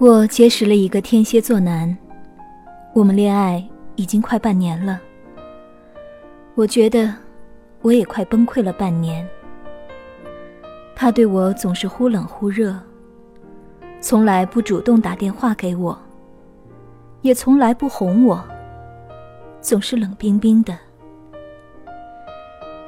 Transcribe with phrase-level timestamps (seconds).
[0.00, 1.94] 我结识了一个天蝎座男，
[2.94, 3.62] 我们恋爱
[3.96, 4.98] 已经快半年了。
[6.54, 7.14] 我觉得
[7.82, 9.28] 我也快崩溃了半年。
[10.96, 12.74] 他对我总是忽冷忽热，
[14.00, 16.00] 从来不主动打电话给我，
[17.20, 18.42] 也从来不哄我，
[19.60, 20.78] 总是冷冰冰的。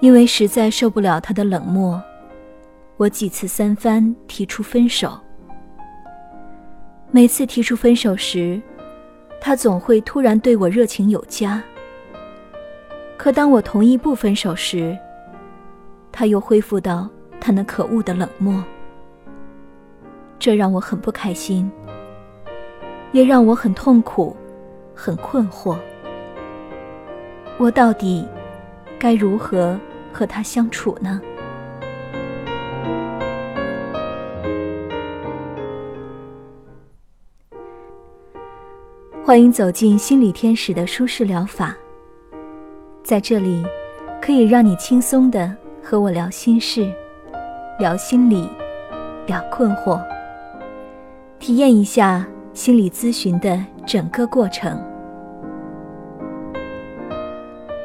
[0.00, 2.02] 因为实在受不了他的冷漠，
[2.96, 5.16] 我几次三番提出分手。
[7.16, 8.60] 每次提出分手时，
[9.40, 11.62] 他总会突然对我热情有加。
[13.16, 14.94] 可当我同意不分手时，
[16.12, 17.08] 他又恢复到
[17.40, 18.62] 他那可恶的冷漠。
[20.38, 21.72] 这让我很不开心，
[23.12, 24.36] 也让我很痛苦，
[24.94, 25.74] 很困惑。
[27.56, 28.28] 我到底
[28.98, 29.80] 该如何
[30.12, 31.18] 和他相处呢？
[39.26, 41.76] 欢迎走进心理天使的舒适疗法。
[43.02, 43.60] 在这里，
[44.22, 46.88] 可以让你轻松的和我聊心事，
[47.80, 48.48] 聊心理，
[49.26, 50.00] 聊困惑，
[51.40, 54.80] 体验一下心理咨询的整个过程。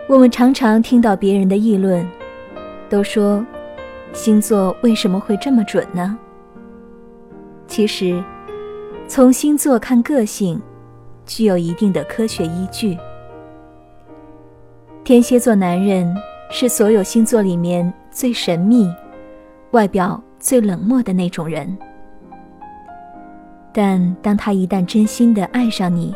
[0.07, 2.07] 我们常常听到别人的议论，
[2.87, 3.43] 都说
[4.13, 6.15] 星座为什么会这么准呢？
[7.65, 8.23] 其实，
[9.07, 10.61] 从星座看个性。
[11.33, 12.97] 具有一定的科学依据。
[15.01, 16.13] 天蝎座男人
[16.49, 18.93] 是所有星座里面最神秘、
[19.71, 21.77] 外表最冷漠的那种人，
[23.71, 26.13] 但当他一旦真心的爱上你，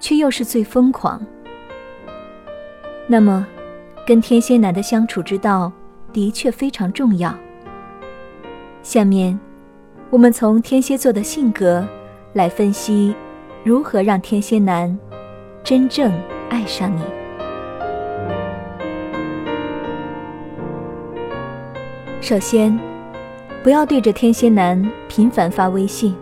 [0.00, 1.24] 却又是最疯狂。
[3.06, 3.46] 那么，
[4.04, 5.70] 跟天蝎男的相处之道
[6.12, 7.32] 的确非常重要。
[8.82, 9.38] 下面，
[10.10, 11.86] 我们从天蝎座的性格
[12.32, 13.14] 来分析。
[13.64, 14.98] 如何让天蝎男
[15.62, 16.12] 真正
[16.48, 17.00] 爱上你？
[22.20, 22.76] 首先，
[23.62, 26.12] 不要对着天蝎男频繁发微信。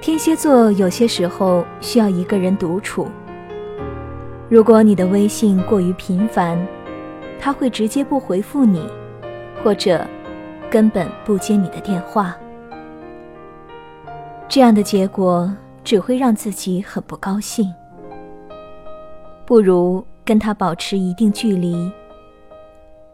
[0.00, 3.06] 天蝎座有些时候需要一个人独处。
[4.48, 6.58] 如果你的微信过于频繁，
[7.38, 8.84] 他会直接不回复你，
[9.62, 10.04] 或者
[10.68, 12.36] 根本不接你的电话。
[14.52, 15.50] 这样的结果
[15.82, 17.72] 只会让自己很不高兴。
[19.46, 21.90] 不如跟他保持一定距离，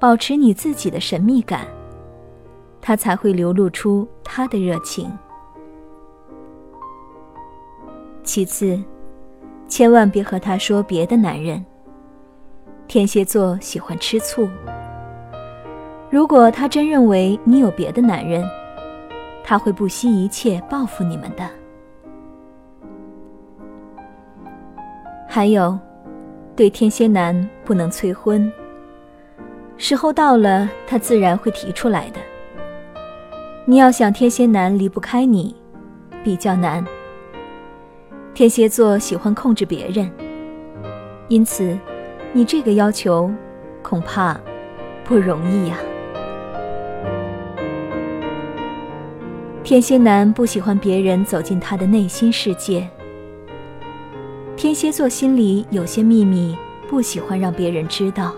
[0.00, 1.64] 保持你自己的神秘感，
[2.80, 5.08] 他才会流露出他的热情。
[8.24, 8.76] 其次，
[9.68, 11.64] 千万别和他说别的男人。
[12.88, 14.48] 天蝎座喜欢吃醋。
[16.10, 18.44] 如果他真认为你有别的男人，
[19.48, 21.48] 他会不惜一切报复你们的。
[25.26, 25.78] 还有，
[26.54, 28.52] 对天蝎男不能催婚。
[29.78, 32.20] 时候到了，他自然会提出来的。
[33.64, 35.56] 你要想天蝎男离不开你，
[36.22, 36.84] 比较难。
[38.34, 40.10] 天蝎座喜欢控制别人，
[41.28, 41.74] 因此，
[42.34, 43.32] 你这个要求
[43.82, 44.38] 恐怕
[45.06, 45.78] 不容易呀。
[49.64, 52.88] 天蝎男不喜欢别人走进他的内心世界。
[54.56, 56.56] 天蝎座心里有些秘密，
[56.88, 58.32] 不喜欢让别人知道。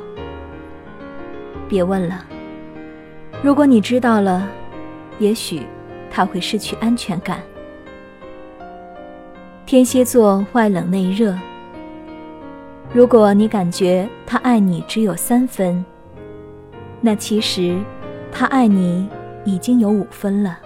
[1.69, 2.27] 别问了，
[3.43, 4.49] 如果你知道了，
[5.21, 5.63] 也许
[6.11, 7.41] 他会失去安全感。
[9.65, 11.39] 天蝎座外冷内热。
[12.93, 15.85] 如果你感觉他爱你只有三分，
[17.01, 17.79] 那其实
[18.33, 19.09] 他爱你
[19.45, 20.59] 已经有五分了。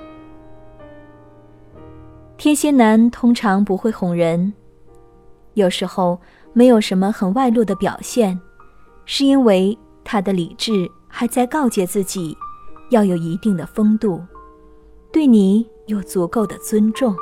[2.36, 4.52] 天蝎男通常不会哄人，
[5.54, 6.20] 有时候
[6.52, 8.38] 没有什么很外露的表现，
[9.06, 12.36] 是因为他的理智还在告诫自己，
[12.90, 14.20] 要有一定的风度，
[15.12, 17.14] 对你有足够的尊重。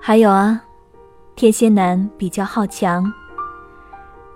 [0.00, 0.62] 还有啊，
[1.34, 3.12] 天蝎男比较好强，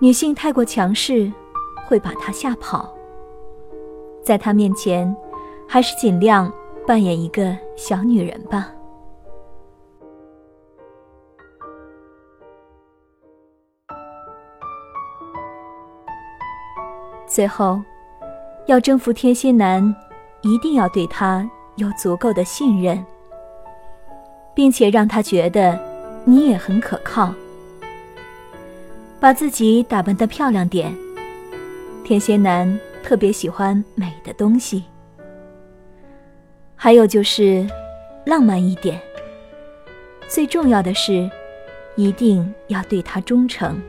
[0.01, 1.33] 女性太过强势
[1.87, 2.93] 会把他吓跑，
[4.23, 5.17] 在他面前，
[5.69, 6.53] 还是尽量。
[6.87, 8.71] 扮演一个小女人吧。
[17.27, 17.81] 最后，
[18.67, 19.95] 要征服天蝎男，
[20.43, 23.05] 一定要对他有足够的信任，
[24.55, 25.77] 并且让他觉得
[26.25, 27.35] 你也很可靠。
[29.19, 30.95] 把自己打扮的漂亮点，
[32.05, 34.85] 天蝎男特别喜欢美的东西。
[36.85, 37.67] 还有就是
[38.27, 39.01] 浪漫一点。
[40.29, 41.31] 最重要的是，
[41.97, 43.81] 一定要对他忠诚。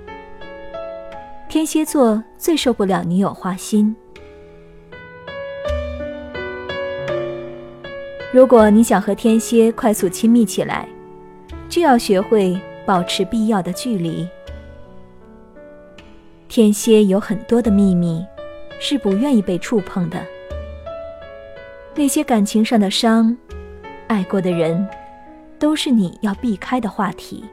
[1.49, 3.93] 天蝎座最受不了女友花心。
[8.31, 10.87] 如果你想和天蝎快速亲密起来，
[11.67, 14.25] 就要学会保持必要的距离。
[16.47, 18.25] 天蝎有很多的秘密，
[18.79, 20.17] 是不愿意被触碰的。
[21.95, 23.35] 那些感情上的伤，
[24.07, 24.85] 爱过的人，
[25.57, 27.43] 都是你要避开的话题。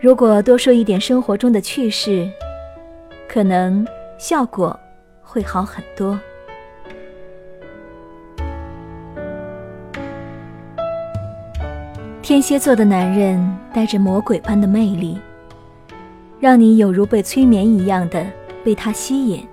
[0.00, 2.28] 如果多说一点生活中的趣事，
[3.28, 3.86] 可能
[4.18, 4.78] 效果
[5.22, 6.18] 会好很多。
[12.20, 15.18] 天蝎座的男人带着魔鬼般的魅力。
[16.40, 18.24] 让你有如被催眠一样的
[18.64, 19.44] 被他吸引。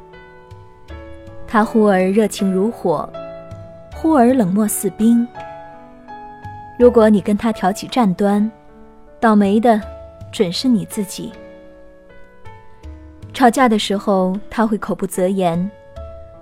[1.48, 3.10] 他忽而热情如火，
[3.94, 5.28] 忽而冷漠似冰。
[6.78, 8.52] 如果你跟他挑起战端，
[9.20, 9.82] 倒霉的
[10.32, 11.32] 准是你自己。
[13.34, 15.70] 吵架的时候，他会口不择言，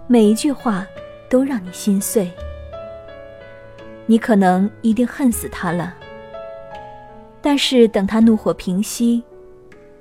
[0.07, 0.85] 每一句话
[1.29, 2.31] 都让你心碎。
[4.05, 5.93] 你可能一定恨死他了，
[7.41, 9.23] 但是等他怒火平息。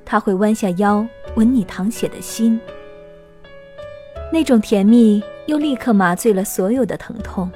[0.05, 1.07] 他会弯下腰
[1.37, 2.61] 吻你淌血的心，
[4.33, 7.51] 那种甜蜜又立刻麻醉了所有的疼痛。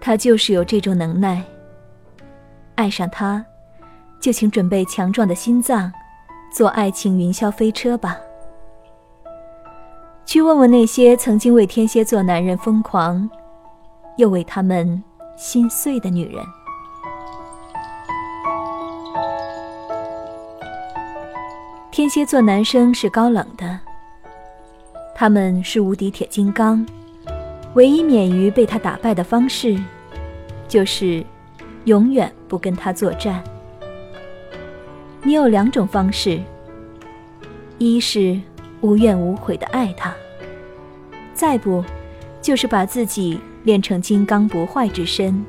[0.00, 1.44] 他就是有这种能耐。
[2.74, 3.44] 爱上他，
[4.18, 5.92] 就请准备强壮的心脏，
[6.50, 8.18] 坐爱情云霄飞车吧。
[10.24, 13.28] 去问问那些曾经为天蝎座男人疯狂，
[14.16, 15.02] 又为他们
[15.36, 16.42] 心碎的女人。
[21.90, 23.78] 天蝎座男生是高冷的，
[25.22, 26.84] 他们是无敌铁金刚，
[27.74, 29.80] 唯一免于被他打败的方式，
[30.66, 31.24] 就是
[31.84, 33.40] 永远不跟他作战。
[35.22, 36.40] 你有两种方式：
[37.78, 38.36] 一是
[38.80, 40.12] 无怨无悔的爱他，
[41.32, 41.84] 再不
[42.40, 45.46] 就是把自己练成金刚不坏之身。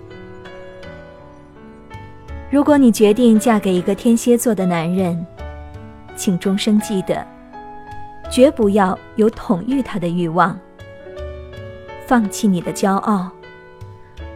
[2.52, 5.26] 如果你决定嫁给一个天蝎座的男人，
[6.16, 7.26] 请终生记得，
[8.34, 10.60] 绝不要有统御他的欲望。
[12.08, 13.30] 放弃你的骄傲，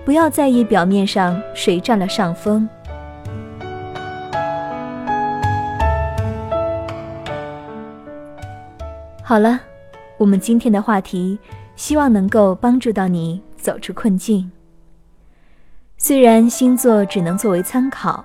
[0.05, 2.69] 不要在意表面上谁占了上风。
[9.23, 9.59] 好了，
[10.19, 11.39] 我们今天的话题，
[11.75, 14.51] 希望能够帮助到你走出困境。
[15.97, 18.23] 虽然星座只能作为参考。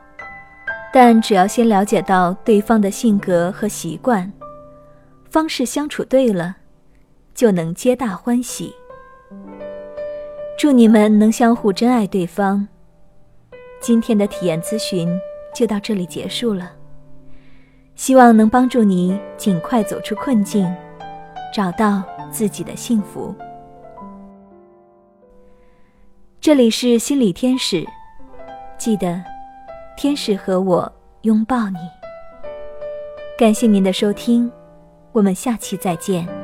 [0.95, 4.31] 但只要先了解到对方的性格和习惯，
[5.32, 6.56] 方式相处对了，
[7.34, 8.70] 就能皆大欢喜。
[10.58, 12.69] 祝你们能相互珍爱对方。
[13.81, 15.08] 今天的体验咨询
[15.55, 16.73] 就到这里结束了，
[17.94, 20.70] 希望能帮助你尽快走出困境，
[21.50, 23.35] 找到自己的幸福。
[26.43, 27.87] 这里是心理天使，
[28.76, 29.18] 记得。
[29.97, 30.92] 天使和我
[31.23, 31.78] 拥抱你。
[33.38, 34.52] 感谢您的收听，
[35.12, 36.41] 我们下期再见。